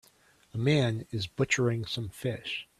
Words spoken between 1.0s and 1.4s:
is